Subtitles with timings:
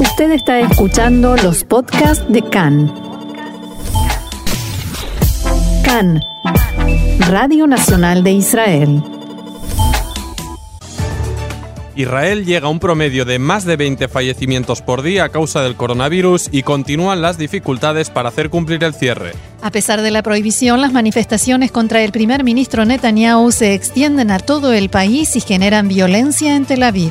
[0.00, 2.92] Usted está escuchando los podcasts de CAN.
[5.84, 6.22] CAN,
[7.28, 9.02] Radio Nacional de Israel.
[11.96, 15.74] Israel llega a un promedio de más de 20 fallecimientos por día a causa del
[15.74, 19.32] coronavirus y continúan las dificultades para hacer cumplir el cierre.
[19.62, 24.38] A pesar de la prohibición, las manifestaciones contra el primer ministro Netanyahu se extienden a
[24.38, 27.10] todo el país y generan violencia en Tel Aviv.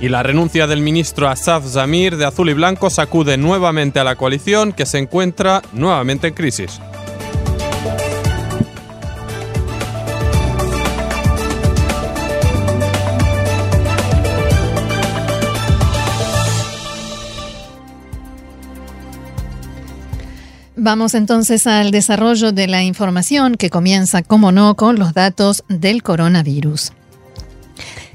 [0.00, 4.16] Y la renuncia del ministro Asaf Zamir de Azul y Blanco sacude nuevamente a la
[4.16, 6.80] coalición que se encuentra nuevamente en crisis.
[20.82, 26.02] Vamos entonces al desarrollo de la información que comienza, como no, con los datos del
[26.02, 26.92] coronavirus.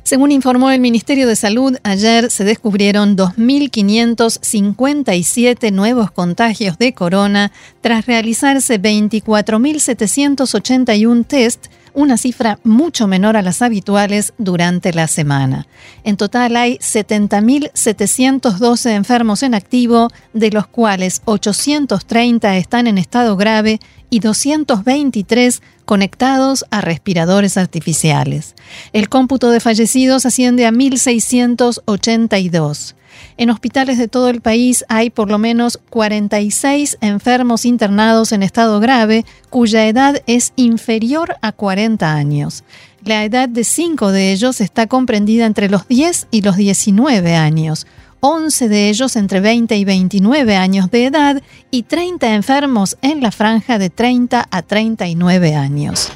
[0.06, 8.06] Según informó el Ministerio de Salud, ayer se descubrieron 2.557 nuevos contagios de corona tras
[8.06, 11.66] realizarse 24.781 test
[11.96, 15.66] una cifra mucho menor a las habituales durante la semana.
[16.04, 23.80] En total hay 70.712 enfermos en activo, de los cuales 830 están en estado grave
[24.10, 28.54] y 223 conectados a respiradores artificiales.
[28.94, 32.96] El cómputo de fallecidos asciende a 1.682.
[33.38, 38.80] En hospitales de todo el país hay por lo menos 46 enfermos internados en estado
[38.80, 42.64] grave cuya edad es inferior a 40 años.
[43.04, 47.86] La edad de cinco de ellos está comprendida entre los 10 y los 19 años.
[48.22, 53.32] 11 de ellos entre 20 y 29 años de edad y 30 enfermos en la
[53.32, 56.12] franja de 30 a 39 años.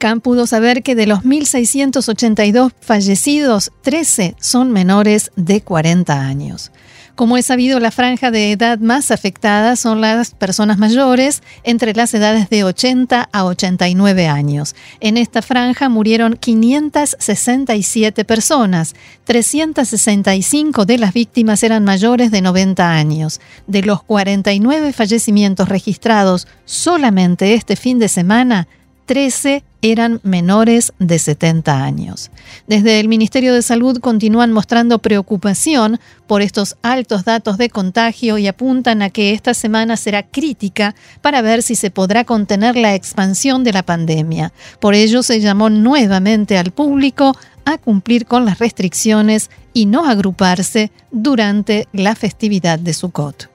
[0.00, 6.72] CAN pudo saber que de los 1.682 fallecidos, 13 son menores de 40 años.
[7.20, 12.14] Como es sabido, la franja de edad más afectada son las personas mayores entre las
[12.14, 14.74] edades de 80 a 89 años.
[15.00, 18.94] En esta franja murieron 567 personas.
[19.24, 23.42] 365 de las víctimas eran mayores de 90 años.
[23.66, 28.66] De los 49 fallecimientos registrados solamente este fin de semana,
[29.10, 32.30] 13 eran menores de 70 años.
[32.68, 35.98] Desde el Ministerio de Salud continúan mostrando preocupación
[36.28, 41.42] por estos altos datos de contagio y apuntan a que esta semana será crítica para
[41.42, 44.52] ver si se podrá contener la expansión de la pandemia.
[44.78, 50.92] Por ello se llamó nuevamente al público a cumplir con las restricciones y no agruparse
[51.10, 53.49] durante la festividad de Sukkot.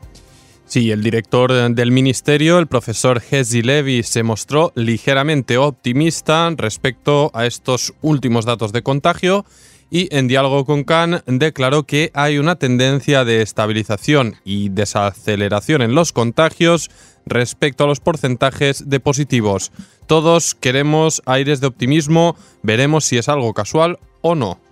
[0.67, 7.45] Sí, el director del ministerio, el profesor Hezi Levy, se mostró ligeramente optimista respecto a
[7.45, 9.45] estos últimos datos de contagio
[9.91, 15.93] y en diálogo con Khan declaró que hay una tendencia de estabilización y desaceleración en
[15.93, 16.89] los contagios
[17.27, 19.71] respecto a los porcentajes de positivos.
[20.07, 24.64] Todos queremos aires de optimismo, veremos si es algo casual o no.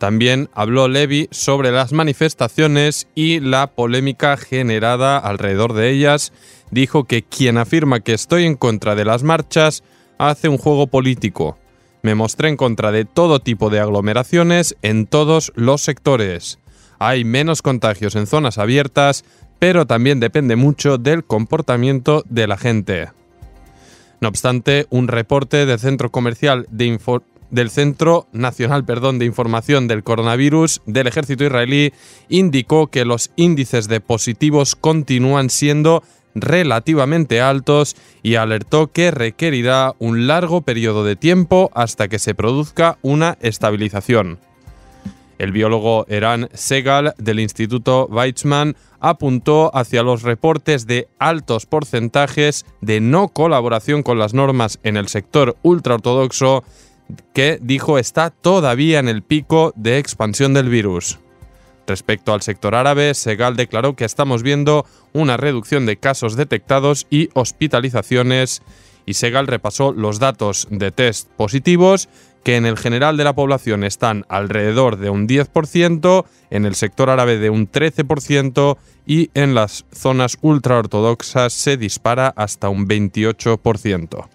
[0.00, 6.32] También habló Levy sobre las manifestaciones y la polémica generada alrededor de ellas.
[6.70, 9.84] Dijo que quien afirma que estoy en contra de las marchas
[10.16, 11.58] hace un juego político.
[12.00, 16.58] Me mostré en contra de todo tipo de aglomeraciones en todos los sectores.
[16.98, 19.22] Hay menos contagios en zonas abiertas,
[19.58, 23.10] pero también depende mucho del comportamiento de la gente.
[24.22, 30.02] No obstante, un reporte del Centro Comercial de, Info del Centro Nacional de Información del
[30.02, 31.92] Coronavirus del Ejército israelí
[32.28, 36.02] indicó que los índices de positivos continúan siendo
[36.34, 42.98] relativamente altos y alertó que requerirá un largo periodo de tiempo hasta que se produzca
[43.02, 44.38] una estabilización.
[45.38, 53.00] El biólogo Eran Segal del Instituto Weizmann apuntó hacia los reportes de altos porcentajes de
[53.00, 56.62] no colaboración con las normas en el sector ultraortodoxo
[57.32, 61.18] que dijo está todavía en el pico de expansión del virus.
[61.86, 67.30] Respecto al sector árabe, Segal declaró que estamos viendo una reducción de casos detectados y
[67.34, 68.62] hospitalizaciones
[69.06, 72.08] y Segal repasó los datos de test positivos
[72.44, 77.10] que en el general de la población están alrededor de un 10%, en el sector
[77.10, 84.28] árabe de un 13% y en las zonas ultraortodoxas se dispara hasta un 28%.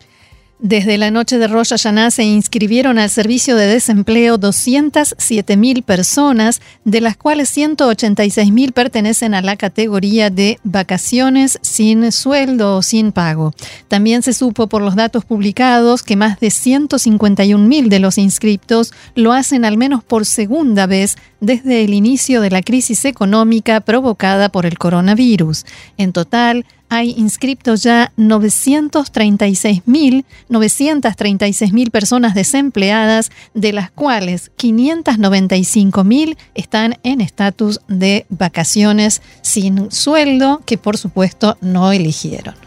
[0.59, 7.01] Desde la noche de Rosh Hashanah se inscribieron al servicio de desempleo 207.000 personas, de
[7.01, 13.53] las cuales 186.000 pertenecen a la categoría de vacaciones sin sueldo o sin pago.
[13.89, 19.33] También se supo por los datos publicados que más de 151.000 de los inscriptos lo
[19.33, 24.65] hacen al menos por segunda vez desde el inicio de la crisis económica provocada por
[24.65, 25.65] el coronavirus.
[25.97, 37.21] En total, hay inscriptos ya 936.000 936.000 personas desempleadas, de las cuales 595.000 están en
[37.21, 42.64] estatus de vacaciones sin sueldo, que por supuesto no eligieron.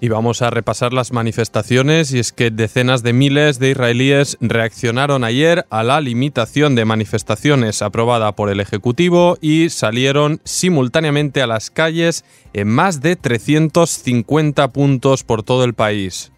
[0.00, 5.24] Y vamos a repasar las manifestaciones y es que decenas de miles de israelíes reaccionaron
[5.24, 11.70] ayer a la limitación de manifestaciones aprobada por el Ejecutivo y salieron simultáneamente a las
[11.70, 16.30] calles en más de 350 puntos por todo el país.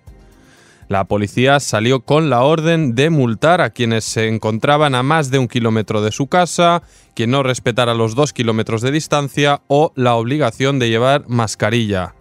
[0.89, 5.39] La policía salió con la orden de multar a quienes se encontraban a más de
[5.39, 6.83] un kilómetro de su casa,
[7.15, 12.15] quien no respetara los dos kilómetros de distancia o la obligación de llevar mascarilla.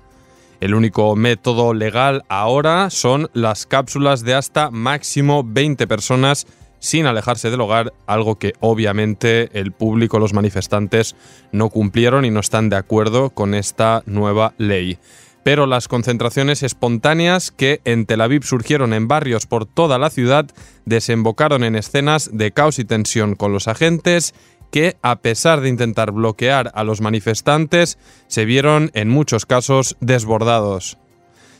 [0.60, 6.48] El único método legal ahora son las cápsulas de hasta máximo 20 personas
[6.80, 11.16] sin alejarse del hogar, algo que obviamente el público, los manifestantes,
[11.52, 14.98] no cumplieron y no están de acuerdo con esta nueva ley.
[15.44, 20.46] Pero las concentraciones espontáneas que en Tel Aviv surgieron en barrios por toda la ciudad
[20.86, 24.34] desembocaron en escenas de caos y tensión con los agentes
[24.72, 30.98] que, a pesar de intentar bloquear a los manifestantes, se vieron en muchos casos desbordados.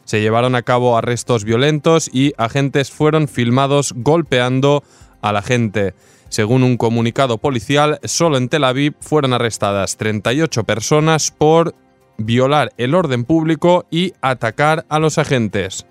[0.06, 4.84] Se llevaron a cabo arrestos violentos y agentes fueron filmados golpeando
[5.22, 5.94] a la gente.
[6.30, 11.76] Según un comunicado policial, solo en Tel Aviv fueron arrestadas 38 personas por
[12.18, 15.86] violar el orden público y atacar a los agentes.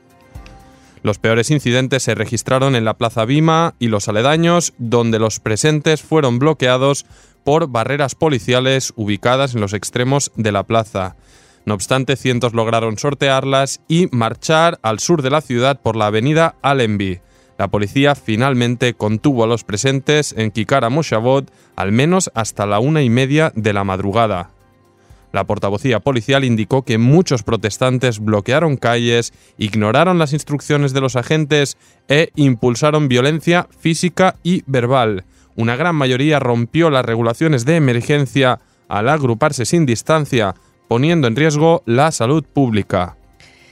[1.02, 6.02] Los peores incidentes se registraron en la Plaza Bima y los aledaños, donde los presentes
[6.02, 7.06] fueron bloqueados
[7.44, 11.16] por barreras policiales ubicadas en los extremos de la plaza.
[11.64, 16.56] No obstante, cientos lograron sortearlas y marchar al sur de la ciudad por la avenida
[16.62, 17.20] Allenby.
[17.58, 23.02] La policía finalmente contuvo a los presentes en Kikara Moshavot al menos hasta la una
[23.02, 24.50] y media de la madrugada.
[25.32, 31.76] La portavocía policial indicó que muchos protestantes bloquearon calles, ignoraron las instrucciones de los agentes
[32.08, 35.24] e impulsaron violencia física y verbal.
[35.54, 40.54] Una gran mayoría rompió las regulaciones de emergencia al agruparse sin distancia,
[40.88, 43.17] poniendo en riesgo la salud pública.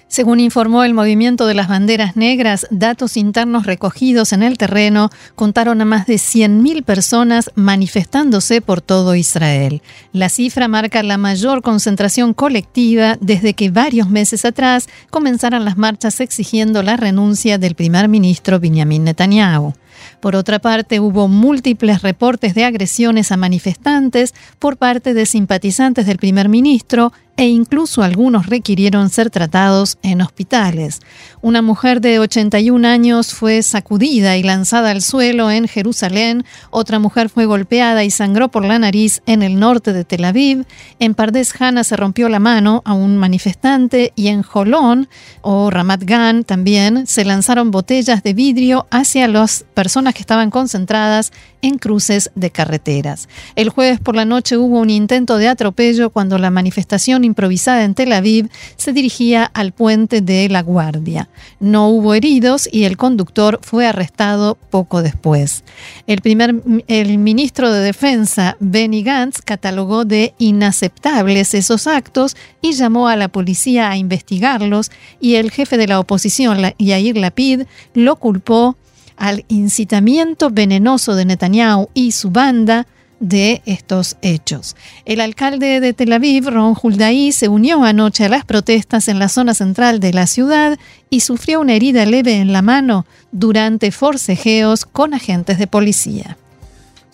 [0.08, 5.80] Según informó el movimiento de las banderas negras, datos internos recogidos en el terreno contaron
[5.80, 9.82] a más de 100.000 personas manifestándose por todo Israel.
[10.12, 16.20] La cifra marca la mayor concentración colectiva desde que varios meses atrás comenzaran las marchas
[16.20, 19.74] exigiendo la renuncia del primer ministro Benjamin Netanyahu.
[20.20, 26.18] Por otra parte, hubo múltiples reportes de agresiones a manifestantes por parte de simpatizantes del
[26.18, 31.00] primer ministro e incluso algunos requirieron ser tratados en hospitales.
[31.42, 37.28] Una mujer de 81 años fue sacudida y lanzada al suelo en Jerusalén, otra mujer
[37.28, 40.64] fue golpeada y sangró por la nariz en el norte de Tel Aviv,
[40.98, 45.08] en Pardes Hanna se rompió la mano a un manifestante y en Jolón
[45.42, 51.32] o Ramat Gan también se lanzaron botellas de vidrio hacia las personas que estaban concentradas
[51.62, 53.28] en cruces de carreteras.
[53.56, 57.94] El jueves por la noche hubo un intento de atropello cuando la manifestación improvisada en
[57.94, 61.28] Tel Aviv se dirigía al puente de La Guardia.
[61.60, 65.64] No hubo heridos y el conductor fue arrestado poco después.
[66.06, 66.54] El, primer,
[66.86, 73.28] el ministro de Defensa, Benny Gantz, catalogó de inaceptables esos actos y llamó a la
[73.28, 77.62] policía a investigarlos y el jefe de la oposición, Yair Lapid,
[77.94, 78.76] lo culpó
[79.16, 82.86] al incitamiento venenoso de Netanyahu y su banda
[83.20, 84.76] de estos hechos.
[85.04, 89.28] El alcalde de Tel Aviv, Ron Huldaí, se unió anoche a las protestas en la
[89.28, 90.78] zona central de la ciudad
[91.10, 96.36] y sufrió una herida leve en la mano durante forcejeos con agentes de policía.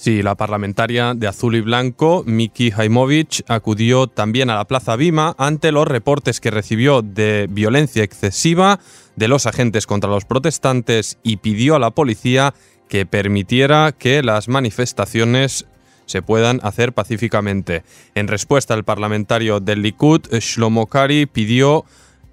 [0.03, 5.37] Sí, la parlamentaria de Azul y Blanco, Miki Jaimovich, acudió también a la Plaza Bima
[5.39, 8.81] ante los reportes que recibió de violencia excesiva
[9.15, 12.53] de los agentes contra los protestantes y pidió a la policía
[12.89, 15.67] que permitiera que las manifestaciones
[16.07, 17.83] se puedan hacer pacíficamente.
[18.15, 21.85] En respuesta, el parlamentario del Likud, Shlomo Kari, pidió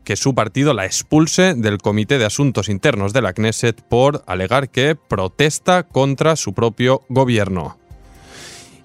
[0.04, 4.70] que su partido la expulse del Comité de Asuntos Internos de la Knesset por alegar
[4.70, 7.78] que protesta contra su propio gobierno.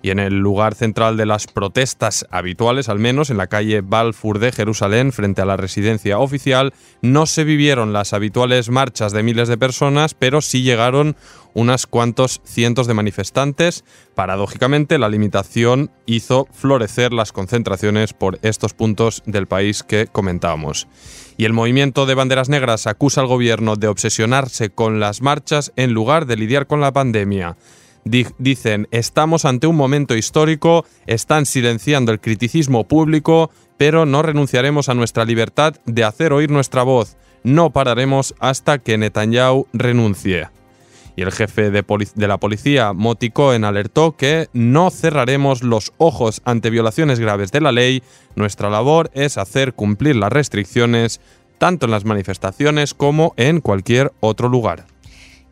[0.05, 4.39] Y en el lugar central de las protestas habituales, al menos en la calle Balfour
[4.39, 9.49] de Jerusalén, frente a la residencia oficial, no se vivieron las habituales marchas de miles
[9.49, 11.17] de personas, pero sí llegaron
[11.55, 13.83] unas cuantos cientos de manifestantes.
[14.15, 20.87] Paradójicamente, la limitación hizo florecer las concentraciones por estos puntos del país que comentábamos.
[21.39, 25.95] Y el movimiento de banderas negras acusa al gobierno de obsesionarse con las marchas en
[25.95, 27.57] lugar de lidiar con la pandemia
[28.05, 34.95] dicen, estamos ante un momento histórico, están silenciando el criticismo público, pero no renunciaremos a
[34.95, 37.17] nuestra libertad de hacer oír nuestra voz.
[37.43, 40.49] No pararemos hasta que Netanyahu renuncie.
[41.17, 41.85] Y el jefe de,
[42.15, 47.61] de la policía, Moti Cohen, alertó que no cerraremos los ojos ante violaciones graves de
[47.61, 48.03] la ley.
[48.35, 51.21] Nuestra labor es hacer cumplir las restricciones
[51.59, 54.87] tanto en las manifestaciones como en cualquier otro lugar.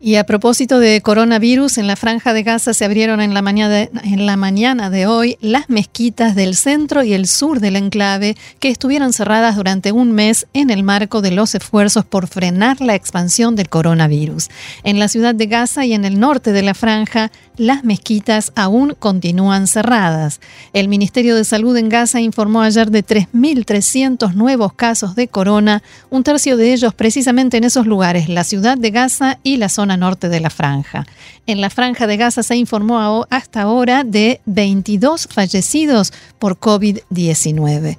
[0.05, 3.87] Y a propósito de coronavirus, en la franja de Gaza se abrieron en la, mañana
[4.03, 8.67] en la mañana de hoy las mezquitas del centro y el sur del enclave que
[8.67, 13.55] estuvieron cerradas durante un mes en el marco de los esfuerzos por frenar la expansión
[13.55, 14.49] del coronavirus.
[14.83, 18.97] En la ciudad de Gaza y en el norte de la franja, las mezquitas aún
[18.99, 20.41] continúan cerradas.
[20.73, 26.23] El Ministerio de Salud en Gaza informó ayer de 3.300 nuevos casos de corona, un
[26.23, 30.29] tercio de ellos precisamente en esos lugares, la ciudad de Gaza y la zona norte
[30.29, 31.05] de la franja.
[31.45, 37.97] En la franja de Gaza se informó hasta ahora de 22 fallecidos por COVID-19.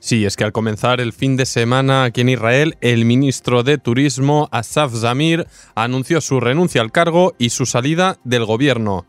[0.00, 3.78] Sí, es que al comenzar el fin de semana aquí en Israel, el ministro de
[3.78, 9.06] Turismo, Asaf Zamir, anunció su renuncia al cargo y su salida del gobierno.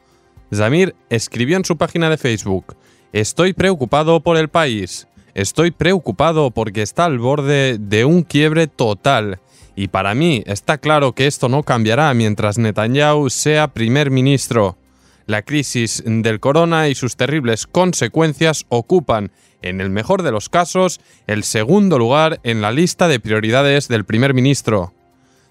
[0.54, 2.76] Zamir escribió en su página de Facebook,
[3.14, 5.08] Estoy preocupado por el país.
[5.34, 9.40] Estoy preocupado porque está al borde de un quiebre total.
[9.80, 14.78] Y para mí está claro que esto no cambiará mientras Netanyahu sea primer ministro.
[15.26, 19.32] La crisis del corona y sus terribles consecuencias ocupan,
[19.62, 24.04] en el mejor de los casos, el segundo lugar en la lista de prioridades del
[24.04, 24.94] primer ministro.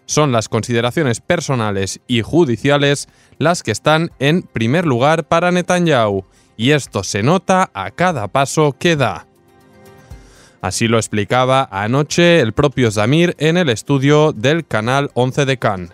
[0.04, 3.08] Son las consideraciones personales y judiciales
[3.38, 6.26] las que están en primer lugar para Netanyahu,
[6.58, 9.27] y esto se nota a cada paso que da.
[10.61, 15.91] Así lo explicaba anoche el propio Zamir en el estudio del canal 11 de Cannes.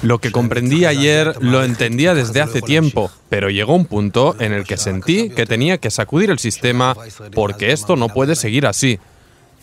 [0.00, 4.64] Lo que comprendí ayer lo entendía desde hace tiempo, pero llegó un punto en el
[4.64, 6.96] que sentí que tenía que sacudir el sistema
[7.34, 9.00] porque esto no puede seguir así.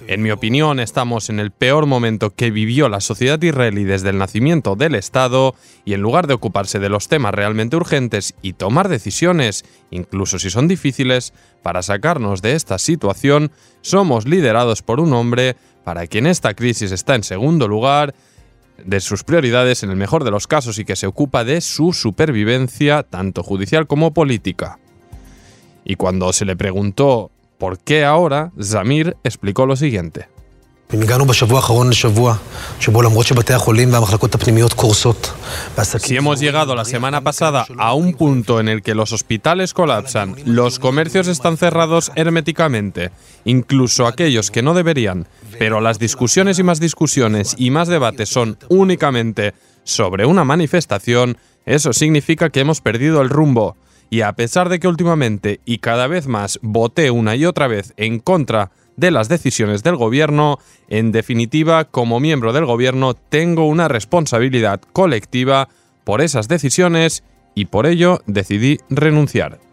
[0.08, 4.18] En mi opinión, estamos en el peor momento que vivió la sociedad israelí desde el
[4.18, 8.90] nacimiento del Estado y en lugar de ocuparse de los temas realmente urgentes y tomar
[8.90, 11.34] decisiones, incluso si son difíciles,
[11.64, 17.16] para sacarnos de esta situación, somos liderados por un hombre para quien esta crisis está
[17.16, 18.14] en segundo lugar
[18.84, 21.94] de sus prioridades en el mejor de los casos y que se ocupa de su
[21.94, 24.78] supervivencia tanto judicial como política.
[25.86, 28.52] Y cuando se le preguntó ¿Por qué ahora?
[28.62, 30.28] Zamir explicó lo siguiente.
[36.00, 40.36] Si hemos llegado la semana pasada a un punto en el que los hospitales colapsan,
[40.46, 43.10] los comercios están cerrados herméticamente,
[43.46, 48.58] incluso aquellos que no deberían, pero las discusiones y más discusiones y más debates son
[48.70, 53.76] únicamente sobre una manifestación, eso significa que hemos perdido el rumbo.
[54.10, 57.94] Y a pesar de que últimamente y cada vez más voté una y otra vez
[57.98, 63.88] en contra de las decisiones del gobierno, en definitiva, como miembro del gobierno, tengo una
[63.88, 65.70] responsabilidad colectiva
[66.04, 67.24] por esas decisiones
[67.56, 69.65] y por ello decidí renunciar.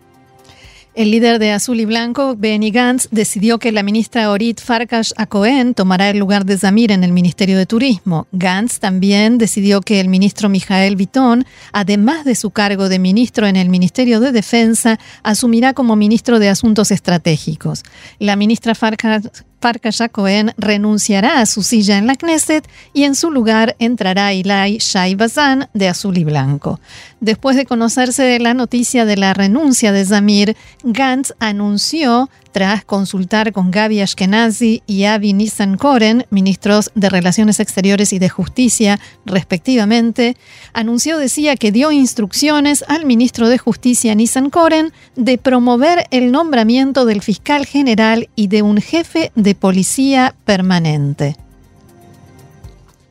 [0.94, 5.72] El líder de Azul y Blanco, Benny Gantz, decidió que la ministra Orit Farkas Acohen
[5.72, 8.26] tomará el lugar de Zamir en el Ministerio de Turismo.
[8.32, 13.56] Gantz también decidió que el ministro Mijael Vitón, además de su cargo de ministro en
[13.56, 17.84] el Ministerio de Defensa, asumirá como ministro de Asuntos Estratégicos.
[18.18, 19.30] La ministra Farkas
[19.62, 24.78] Farkas Cohen renunciará a su silla en la Knesset y en su lugar entrará Ilai
[24.78, 26.80] Shai Bazan de azul y blanco.
[27.20, 33.70] Después de conocerse la noticia de la renuncia de Zamir, Gantz anunció tras consultar con
[33.70, 40.36] Gaby Ashkenazi y Avi Nissan Koren, ministros de Relaciones Exteriores y de Justicia, respectivamente,
[40.74, 47.06] anunció, decía, que dio instrucciones al ministro de Justicia Nissan Koren de promover el nombramiento
[47.06, 51.36] del fiscal general y de un jefe de policía permanente.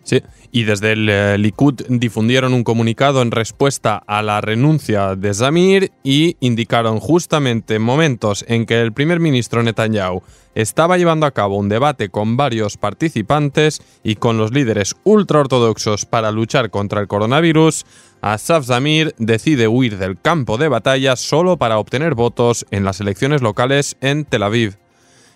[0.04, 0.22] Sí,
[0.52, 5.92] Y desde el eh, Likud difundieron un comunicado en respuesta a la renuncia de Zamir
[6.04, 10.22] y indicaron justamente en momentos en que el primer ministro Netanyahu
[10.54, 16.32] estaba llevando a cabo un debate con varios participantes y con los líderes ultraortodoxos para
[16.32, 17.86] luchar contra el coronavirus,
[18.22, 23.42] Asaf Zamir decide huir del campo de batalla solo para obtener votos en las elecciones
[23.42, 24.78] locales en Tel Aviv.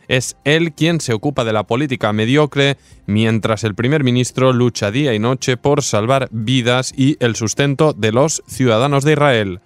[0.08, 5.14] Es él quien se ocupa de la política mediocre, mientras el primer ministro lucha día
[5.14, 9.60] y noche por salvar vidas y el sustento de los ciudadanos de Israel.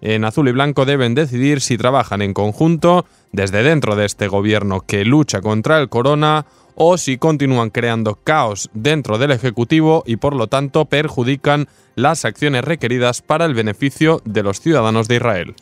[0.00, 4.80] En azul y blanco deben decidir si trabajan en conjunto desde dentro de este gobierno
[4.80, 6.44] que lucha contra el corona
[6.74, 12.64] o si continúan creando caos dentro del Ejecutivo y por lo tanto perjudican las acciones
[12.64, 15.54] requeridas para el beneficio de los ciudadanos de Israel.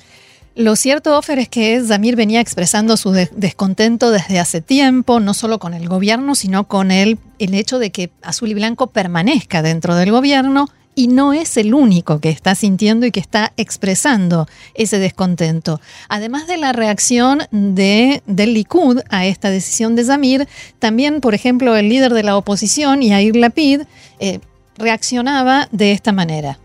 [0.56, 5.58] Lo cierto, Ofer, es que Zamir venía expresando su descontento desde hace tiempo, no solo
[5.58, 9.94] con el gobierno, sino con el, el hecho de que Azul y Blanco permanezca dentro
[9.94, 14.98] del gobierno y no es el único que está sintiendo y que está expresando ese
[14.98, 15.80] descontento.
[16.08, 21.76] Además de la reacción de, del Likud a esta decisión de Zamir, también, por ejemplo,
[21.76, 23.82] el líder de la oposición, Yair Lapid,
[24.18, 24.40] eh,
[24.76, 26.58] reaccionaba de esta manera.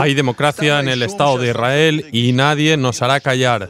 [0.00, 3.68] Hay democracia en el Estado de Israel y nadie nos hará callar.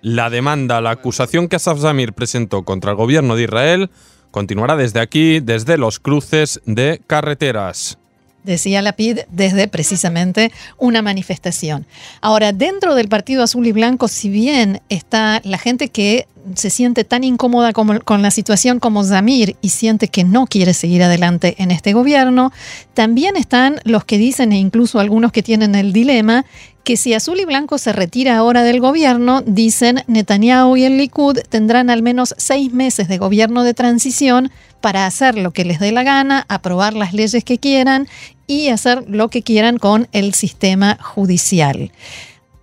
[0.00, 3.90] La demanda, la acusación que Asaf Zamir presentó contra el gobierno de Israel
[4.32, 7.98] continuará desde aquí, desde los cruces de carreteras
[8.44, 11.86] decía Lapid, desde precisamente una manifestación.
[12.20, 17.04] Ahora, dentro del Partido Azul y Blanco, si bien está la gente que se siente
[17.04, 21.70] tan incómoda con la situación como Zamir y siente que no quiere seguir adelante en
[21.70, 22.52] este gobierno,
[22.94, 26.44] también están los que dicen, e incluso algunos que tienen el dilema,
[26.84, 31.38] que si Azul y Blanco se retira ahora del gobierno, dicen Netanyahu y el Likud
[31.48, 34.50] tendrán al menos seis meses de gobierno de transición
[34.82, 38.06] para hacer lo que les dé la gana, aprobar las leyes que quieran
[38.46, 41.90] y hacer lo que quieran con el sistema judicial.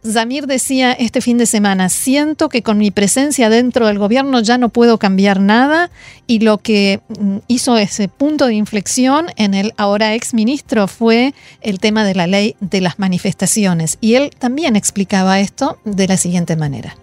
[0.07, 4.57] Zamir decía este fin de semana, siento que con mi presencia dentro del gobierno ya
[4.57, 5.91] no puedo cambiar nada
[6.25, 11.33] y lo que mm, hizo ese punto de inflexión en el ahora ex ministro fue
[11.61, 16.15] el tema de la ley de las manifestaciones y él también explicaba esto de la
[16.15, 16.95] siguiente manera.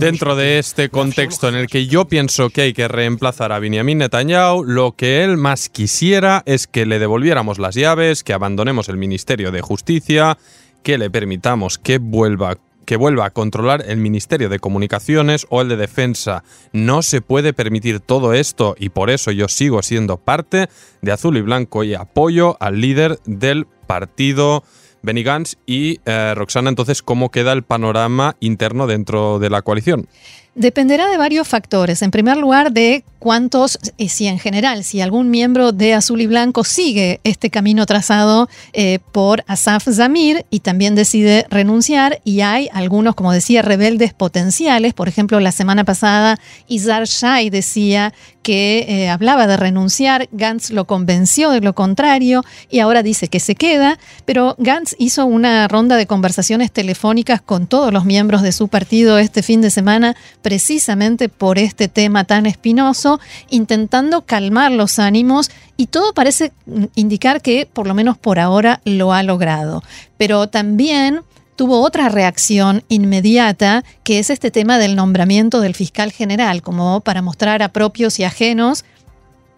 [0.00, 3.98] Dentro de este contexto en el que yo pienso que hay que reemplazar a Benjamin
[3.98, 8.98] Netanyahu, lo que él más quisiera es que le devolviéramos las llaves, que abandonemos el
[8.98, 10.36] Ministerio de Justicia,
[10.82, 12.56] que le permitamos que vuelva
[12.86, 16.44] que vuelva a controlar el Ministerio de Comunicaciones o el de Defensa.
[16.72, 20.68] No se puede permitir todo esto y por eso yo sigo siendo parte
[21.02, 24.64] de Azul y Blanco y apoyo al líder del partido
[25.02, 30.08] Benny Gantz y eh, Roxana, entonces, ¿cómo queda el panorama interno dentro de la coalición?
[30.56, 32.00] Dependerá de varios factores.
[32.00, 36.26] En primer lugar, de cuántos, y si en general, si algún miembro de Azul y
[36.26, 42.70] Blanco sigue este camino trazado eh, por Asaf Zamir y también decide renunciar, y hay
[42.72, 44.94] algunos, como decía, rebeldes potenciales.
[44.94, 46.38] Por ejemplo, la semana pasada,
[46.68, 48.14] Izar Shai decía
[48.46, 53.40] que eh, hablaba de renunciar, Gantz lo convenció de lo contrario y ahora dice que
[53.40, 58.52] se queda, pero Gantz hizo una ronda de conversaciones telefónicas con todos los miembros de
[58.52, 63.18] su partido este fin de semana precisamente por este tema tan espinoso,
[63.50, 66.52] intentando calmar los ánimos y todo parece
[66.94, 69.82] indicar que por lo menos por ahora lo ha logrado.
[70.18, 71.22] Pero también
[71.56, 77.22] tuvo otra reacción inmediata, que es este tema del nombramiento del fiscal general, como para
[77.22, 78.84] mostrar a propios y ajenos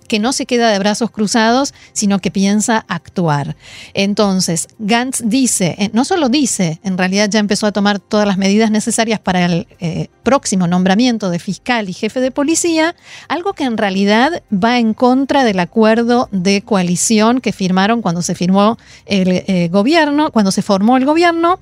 [0.08, 3.56] que no se queda de brazos cruzados, sino que piensa actuar.
[3.94, 8.38] Entonces, Gantz dice, eh, no solo dice, en realidad ya empezó a tomar todas las
[8.38, 12.96] medidas necesarias para el eh, próximo nombramiento de fiscal y jefe de policía,
[13.28, 18.34] algo que en realidad va en contra del acuerdo de coalición que firmaron cuando se
[18.34, 21.60] firmó el eh, gobierno, cuando se formó el gobierno,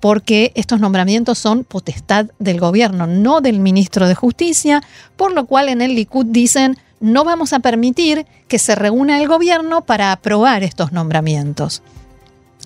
[0.00, 4.82] porque estos nombramientos son potestad del gobierno, no del ministro de Justicia,
[5.16, 9.26] por lo cual en el Likud dicen, no vamos a permitir que se reúna el
[9.26, 11.82] gobierno para aprobar estos nombramientos.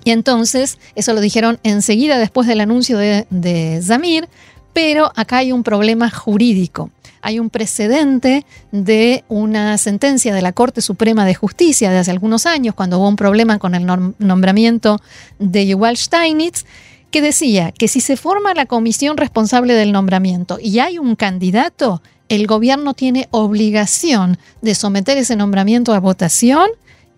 [0.03, 4.29] Y entonces, eso lo dijeron enseguida después del anuncio de, Zamir,
[4.71, 6.91] pero acá hay un problema jurídico.
[7.21, 12.45] Hay un precedente de una sentencia de la Corte Suprema de Justicia de hace algunos
[12.45, 13.87] años, cuando hubo un problema con el
[14.19, 15.01] nombramiento
[15.39, 16.65] de Yuval Steinitz,
[17.09, 22.01] que decía que si se forma la comisión responsable del nombramiento y hay un candidato,
[22.29, 26.69] el gobierno tiene obligación de someter ese nombramiento a votación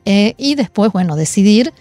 [0.06, 1.74] eh, y después, bueno, decidir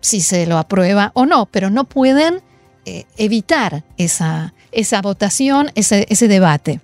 [0.00, 2.42] si se lo aprueba o no, pero no pueden
[2.84, 6.80] eh, evitar esa, esa votación, ese, ese debate.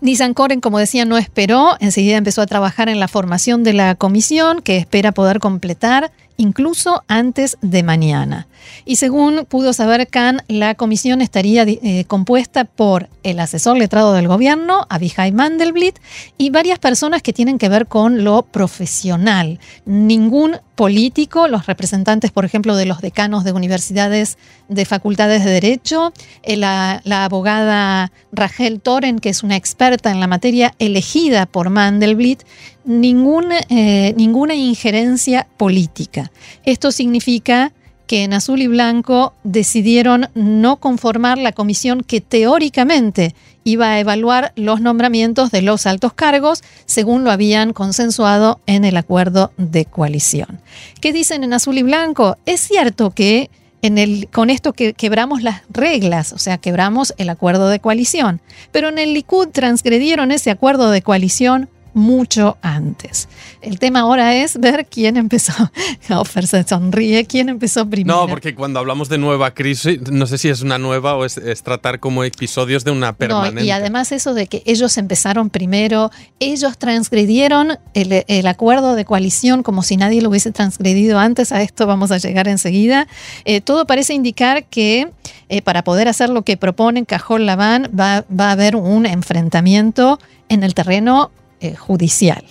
[0.00, 3.94] Nissan Coren, como decía, no esperó, enseguida empezó a trabajar en la formación de la
[3.94, 8.48] comisión que espera poder completar incluso antes de mañana.
[8.84, 14.28] Y según pudo saber Khan, la comisión estaría eh, compuesta por el asesor letrado del
[14.28, 15.98] gobierno, Abihai Mandelblit,
[16.38, 19.60] y varias personas que tienen que ver con lo profesional.
[19.84, 26.12] Ningún político, los representantes, por ejemplo, de los decanos de universidades de facultades de Derecho,
[26.42, 32.44] eh, la, abogada Rachel Toren, que es una experta en la materia elegida por Mandelblit,
[32.88, 36.30] eh, ninguna injerencia política.
[36.64, 37.72] Esto significa
[38.10, 44.52] que en azul y blanco decidieron no conformar la comisión que teóricamente iba a evaluar
[44.56, 50.60] los nombramientos de los altos cargos según lo habían consensuado en el acuerdo de coalición.
[51.00, 52.36] ¿Qué dicen en azul y blanco?
[52.46, 53.48] Es cierto que
[53.80, 58.40] en el, con esto que quebramos las reglas, o sea, quebramos el acuerdo de coalición,
[58.72, 63.28] pero en el Likud transgredieron ese acuerdo de coalición mucho antes.
[63.60, 65.52] El tema ahora es ver quién empezó.
[66.10, 68.20] Offer se sonríe, quién empezó primero.
[68.20, 71.40] No, porque cuando hablamos de nueva crisis, no sé si es una nueva o es,
[71.62, 73.64] tratar como episodios de una permanente.
[73.64, 79.82] y además eso de que ellos empezaron primero, ellos transgredieron el, acuerdo de coalición como
[79.82, 83.06] si nadie lo hubiese transgredido antes, a esto vamos a llegar enseguida.
[83.44, 85.10] Eh, todo parece indicar que
[85.48, 90.18] eh, para poder hacer lo que proponen Cajol Laván va, va a haber un enfrentamiento
[90.48, 92.44] en el terreno eh, judicial.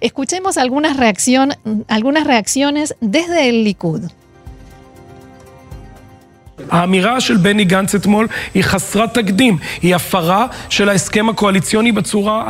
[0.00, 1.54] Escuchemos algunas, reacción,
[1.88, 4.02] algunas reacciones desde el Likud.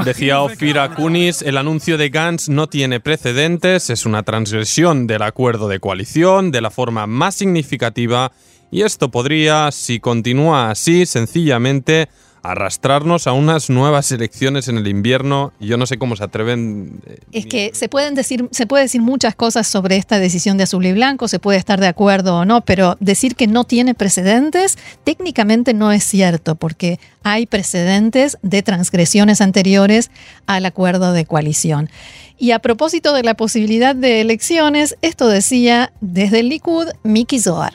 [0.05, 5.69] Decía Ofira Kunis, el anuncio de Gantz no tiene precedentes, es una transgresión del acuerdo
[5.69, 8.33] de coalición de la forma más significativa
[8.71, 12.09] y esto podría, si continúa así, sencillamente
[12.43, 15.53] arrastrarnos a unas nuevas elecciones en el invierno.
[15.61, 17.01] Yo no sé cómo se atreven.
[17.07, 20.65] Eh, es que se pueden decir, se puede decir muchas cosas sobre esta decisión de
[20.65, 23.95] azul y blanco, se puede estar de acuerdo o no, pero decir que no tiene
[23.95, 30.11] precedentes técnicamente no es cierto, porque hay precedentes de transgresiones anteriores
[30.47, 31.91] al acuerdo de coalición.
[32.39, 37.75] Y a propósito de la posibilidad de elecciones, esto decía desde el Likud Miki Zohar.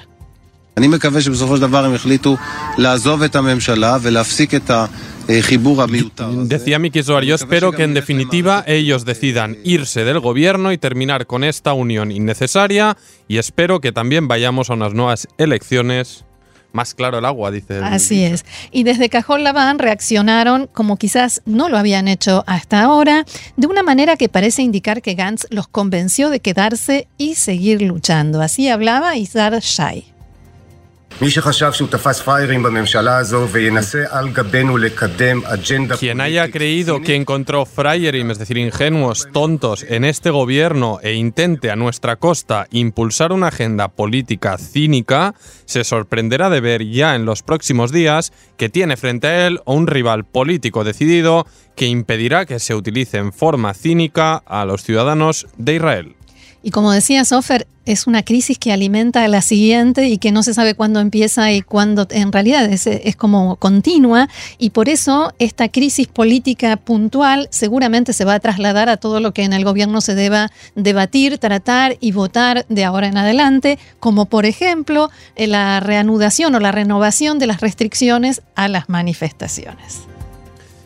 [6.48, 11.26] Decía Miki Zohar, yo espero que en definitiva ellos decidan irse del gobierno y terminar
[11.28, 16.26] con esta unión innecesaria y espero que también vayamos a unas nuevas elecciones
[16.74, 17.78] más claro el agua, dice.
[17.82, 18.44] Así es.
[18.70, 23.82] Y desde Cajón Laván reaccionaron como quizás no lo habían hecho hasta ahora, de una
[23.82, 28.42] manera que parece indicar que Gantz los convenció de quedarse y seguir luchando.
[28.42, 30.15] Así hablaba Izar Shai.
[35.98, 41.72] Quien haya creído que encontró frayerim, es decir, ingenuos, tontos, en este gobierno e intente
[41.72, 47.44] a nuestra costa impulsar una agenda política cínica, se sorprenderá de ver ya en los
[47.44, 51.48] próximos días que tiene frente a él un rival político decidido
[51.78, 56.16] que impedirá que se utilice en forma cínica a los ciudadanos de Israel.
[56.66, 60.42] Y como decía Sofer, es una crisis que alimenta a la siguiente y que no
[60.42, 65.32] se sabe cuándo empieza y cuándo en realidad es, es, como continua y por eso
[65.38, 69.64] esta crisis política puntual seguramente se va a trasladar a todo lo que en el
[69.64, 75.82] gobierno se deba debatir, tratar y votar de ahora en adelante, como por ejemplo la
[75.82, 80.15] reanudación o la renovación de las restricciones a las manifestaciones.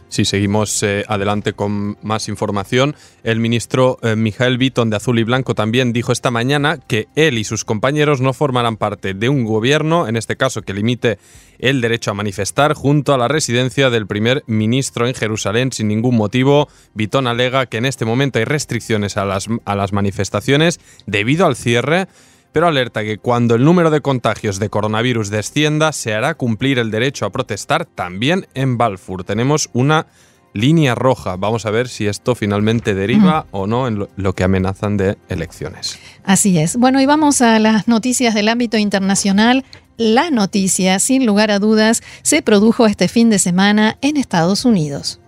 [0.10, 5.24] Si seguimos eh, adelante con más información, el ministro eh, Mijael Bitton de Azul y
[5.24, 9.46] Blanco también dijo esta mañana que él y sus compañeros no formarán parte de un
[9.46, 11.20] gobierno, en este caso que limite
[11.60, 16.16] el derecho a manifestar, junto a la residencia del primer ministro en Jerusalén sin ningún
[16.16, 16.70] motivo.
[16.96, 21.56] Bitton alega que en este momento hay restricciones a las, a las manifestaciones debido al
[21.56, 22.08] cierre
[22.52, 26.92] pero alerta que cuando el número de contagios de coronavirus descienda, se hará cumplir el
[26.92, 29.24] derecho a protestar también en Balfour.
[29.24, 30.08] Tenemos una
[30.54, 31.36] línea roja.
[31.36, 36.00] Vamos a ver si esto finalmente deriva o no en lo, que amenazan de elecciones.
[36.24, 36.76] Así es.
[36.76, 39.64] Bueno, y vamos a las noticias del ámbito internacional.
[39.98, 45.20] La noticia, sin lugar a dudas, se produjo este fin de semana en Estados Unidos.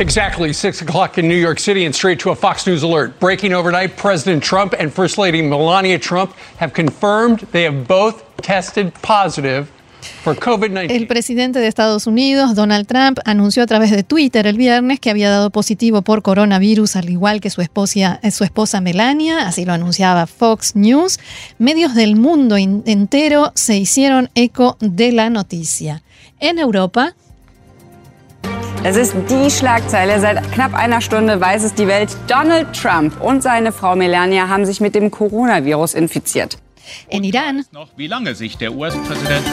[0.00, 3.20] Exactly 6 o'clock in New York City and straight to a Fox News alert.
[3.20, 8.92] Breaking overnight, President Trump and First Lady Melania Trump have confirmed they have both tested
[9.02, 9.70] positive
[10.24, 10.90] for COVID-19.
[10.90, 15.10] El presidente de Estados Unidos, Donald Trump, anunció a través de Twitter el viernes que
[15.10, 19.74] había dado positivo por coronavirus, al igual que su esposa, su esposa Melania, así lo
[19.74, 21.20] anunciaba Fox News.
[21.58, 26.02] Medios del mundo entero se hicieron eco de la noticia.
[26.40, 27.14] En Europa,
[28.83, 30.19] Es ist die Schlagzeile.
[30.19, 32.09] Seit knapp einer Stunde weiß es die Welt.
[32.27, 36.57] Donald Trump und seine Frau Melania haben sich mit dem Coronavirus infiziert.
[37.09, 39.45] En Irán, noch, wie lange sich der US-Präsident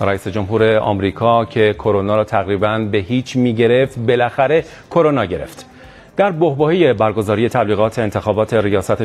[0.00, 5.66] رئیس جمهور آمریکا که کرونا را تقریبا به هیچ میگرفت بالاخره کرونا گرفت
[6.17, 9.03] در بحبه برگزاری تبلیغات انتخابات ریاست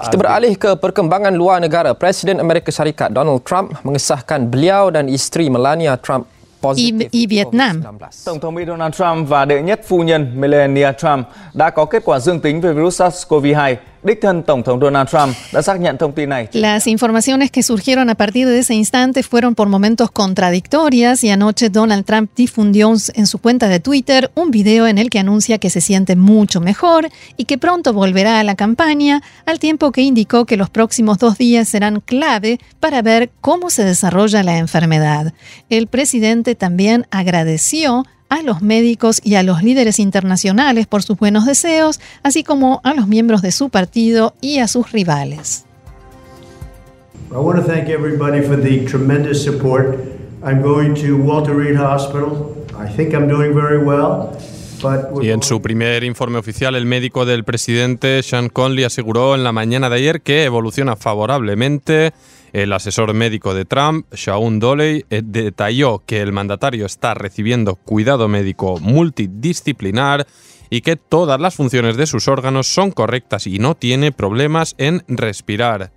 [0.00, 1.92] kita beralih ke perkembangan luar negara.
[1.92, 6.24] Presiden Amerika Syarikat Donald Trump mengesahkan beliau dan isteri Melania Trump
[6.60, 7.84] positif Vietnam.
[8.24, 12.02] Tổng thống Mỹ Donald Trump và đệ nhất phu nhân Melania Trump đã có kết
[12.04, 13.76] quả dương tính về virus SARS-CoV-2
[14.06, 16.12] Đích thân Tổng Donald Trump đã xác nhận thông.
[16.52, 21.70] Las informaciones que surgieron a partir de ese instante fueron por momentos contradictorias y anoche
[21.70, 25.70] Donald Trump difundió en su cuenta de Twitter un video en el que anuncia que
[25.70, 30.44] se siente mucho mejor y que pronto volverá a la campaña, al tiempo que indicó
[30.44, 35.32] que los próximos dos días serán clave para ver cómo se desarrolla la enfermedad.
[35.68, 41.46] El presidente también agradeció a los médicos y a los líderes internacionales por sus buenos
[41.46, 45.64] deseos, así como a los miembros de su partido y a sus rivales.
[47.30, 49.98] I want to thank everybody for the tremendous support.
[50.44, 52.54] I'm going to Walter Reed Hospital.
[52.78, 54.30] I think I'm doing very well.
[55.22, 59.52] Y en su primer informe oficial, el médico del presidente, Sean Conley, aseguró en la
[59.52, 62.12] mañana de ayer que evoluciona favorablemente.
[62.52, 68.28] El asesor médico de Trump, Shaun Doley, eh, detalló que el mandatario está recibiendo cuidado
[68.28, 70.26] médico multidisciplinar
[70.70, 75.02] y que todas las funciones de sus órganos son correctas y no tiene problemas en
[75.08, 75.92] respirar.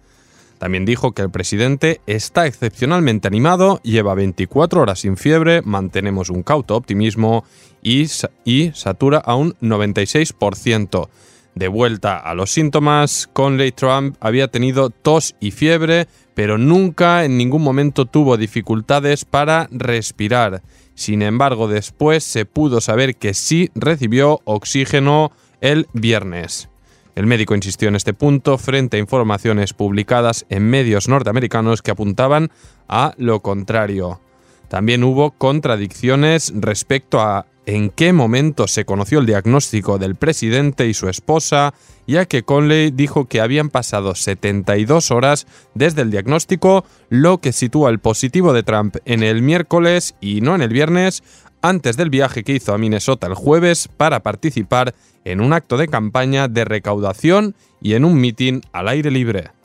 [0.59, 6.43] También dijo que el presidente está excepcionalmente animado, lleva 24 horas sin fiebre, mantenemos un
[6.43, 7.45] cauto optimismo
[7.81, 8.07] y,
[8.43, 11.07] y satura a un 96%.
[11.55, 16.07] De vuelta a los síntomas, Conley Trump había tenido tos y fiebre,
[16.39, 20.61] pero nunca en ningún momento tuvo dificultades para respirar.
[20.95, 26.69] Sin embargo, después se pudo saber que sí recibió oxígeno el viernes.
[27.13, 32.51] El médico insistió en este punto frente a informaciones publicadas en medios norteamericanos que apuntaban
[32.87, 34.21] a lo contrario.
[34.69, 40.95] También hubo contradicciones respecto a en qué momento se conoció el diagnóstico del presidente y
[40.95, 41.75] su esposa,
[42.07, 47.91] ya que Conley dijo que habían pasado 72 horas desde el diagnóstico, lo que sitúa
[47.91, 51.21] el positivo de Trump en el miércoles y no en el viernes,
[51.61, 55.89] antes del viaje que hizo a Minnesota el jueves para participar en un acto de
[55.89, 59.58] campaña de recaudación y en un mitin al aire libre.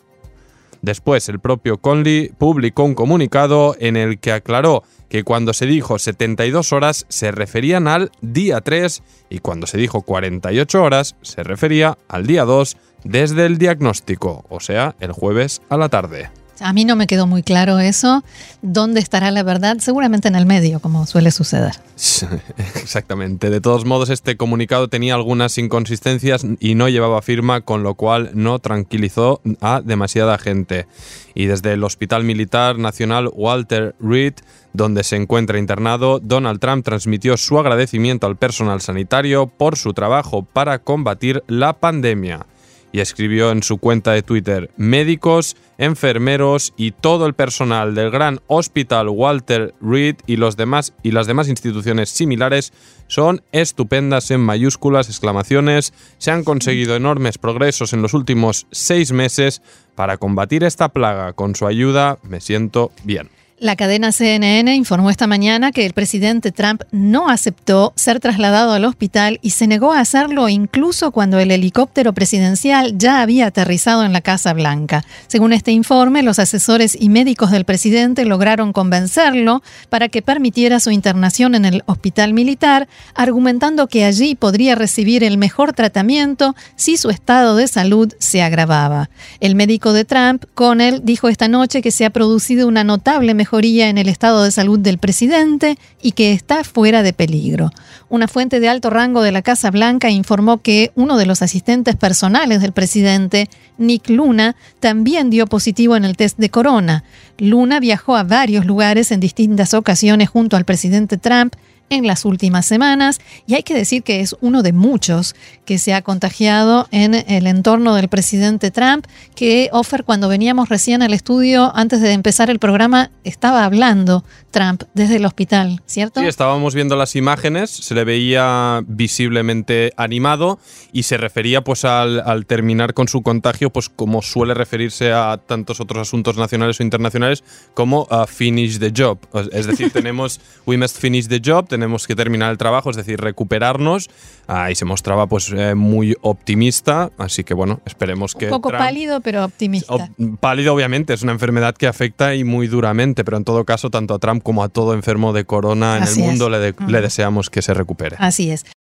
[0.85, 5.99] Después, el propio Conley publicó un comunicado en el que aclaró que cuando se dijo
[5.99, 11.97] 72 horas se referían al día 3 y cuando se dijo 48 horas se refería
[12.07, 16.29] al día 2 desde el diagnóstico, o sea, el jueves a la tarde.
[16.61, 18.23] A mí no me quedó muy claro eso.
[18.63, 19.79] ¿Dónde estará la verdad?
[19.81, 21.73] Seguramente en el medio, como suele suceder.
[22.77, 23.51] Exactamente.
[23.51, 28.31] De todos modos, este comunicado tenía algunas inconsistencias y no llevaba firma, con lo cual
[28.35, 30.87] no tranquilizó a demasiada gente.
[31.35, 34.35] Y desde el Hospital Militar Nacional Walter Reed,
[34.73, 40.43] donde se encuentra internado, Donald Trump transmitió su agradecimiento al personal sanitario por su trabajo
[40.45, 42.47] para combatir la pandemia
[42.95, 48.39] y escribió en su cuenta de Twitter, médicos, enfermeros y todo el personal del gran
[48.47, 52.73] Hospital Walter Reed y, los demás, y las demás instituciones similares
[53.09, 55.93] son estupendas en mayúsculas, exclamaciones.
[56.19, 59.61] Se han conseguido enormes progresos en los últimos seis meses
[59.97, 61.33] para combatir esta plaga.
[61.33, 63.29] Con su ayuda me siento bien.
[63.61, 68.85] La cadena CNN informó esta mañana que el presidente Trump no aceptó ser trasladado al
[68.85, 74.13] hospital y se negó a hacerlo incluso cuando el helicóptero presidencial ya había aterrizado en
[74.13, 75.05] la Casa Blanca.
[75.29, 80.91] Según este informe, los asesores y médicos del presidente lograron convencerlo para que permitiera su
[80.91, 87.09] internación en el hospital militar, argumentando que allí podría recibir el mejor tratamiento si su
[87.09, 89.11] estado de salud se agravaba.
[89.39, 93.99] El médico de Trump, Connell, dijo esta noche que se ha producido una notable en
[93.99, 97.71] el estado de salud del presidente y que está fuera de peligro.
[98.09, 101.95] Una fuente de alto rango de la Casa Blanca informó que uno de los asistentes
[101.97, 107.05] personales del presidente, Nick Luna, también dio positivo en el test de corona.
[107.39, 111.55] Luna viajó a varios lugares en distintas ocasiones junto al presidente Trump
[111.91, 115.95] en las últimas semanas y hay que decir que es uno de muchos que se
[115.95, 121.73] ha contagiado en el entorno del presidente Trump, que Offer cuando veníamos recién al estudio
[121.75, 126.21] antes de empezar el programa estaba hablando Trump desde el hospital, ¿cierto?
[126.21, 130.59] Sí, estábamos viendo las imágenes, se le veía visiblemente animado
[130.93, 135.39] y se refería pues al, al terminar con su contagio pues como suele referirse a
[135.45, 137.43] tantos otros asuntos nacionales o internacionales
[137.75, 139.19] como a finish the job.
[139.53, 143.21] Es decir, tenemos we must finish the job, tenemos que terminar el trabajo, es decir,
[143.21, 144.09] recuperarnos.
[144.47, 148.45] Ah, y se mostraba pues eh, muy optimista, así que bueno, esperemos que...
[148.47, 149.93] Un poco Trump- pálido, pero optimista.
[149.95, 153.91] Op- Pálido, obviamente, es una enfermedad que afecta y muy duramente, pero en todo caso,
[153.91, 156.73] tanto a Trump como a todo enfermo de corona en Así el mundo le, de-
[156.79, 156.91] Mm.
[156.91, 158.17] le deseamos que se recupere.
[158.21, 158.65] Así es.